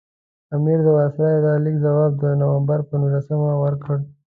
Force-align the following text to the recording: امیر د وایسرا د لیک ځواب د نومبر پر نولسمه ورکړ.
امیر 0.55 0.79
د 0.83 0.87
وایسرا 0.95 1.31
د 1.45 1.47
لیک 1.63 1.77
ځواب 1.85 2.11
د 2.21 2.23
نومبر 2.41 2.79
پر 2.87 2.95
نولسمه 3.01 3.49
ورکړ. 3.63 3.95